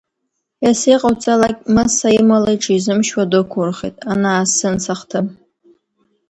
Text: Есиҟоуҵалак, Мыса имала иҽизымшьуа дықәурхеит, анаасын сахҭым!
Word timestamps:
Есиҟоуҵалак, 0.67 1.57
Мыса 1.73 2.09
имала 2.19 2.49
иҽизымшьуа 2.55 3.29
дықәурхеит, 3.31 3.95
анаасын 4.11 4.75
сахҭым! 4.83 5.27